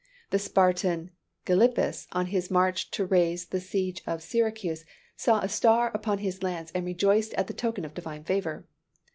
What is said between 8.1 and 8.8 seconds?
favor.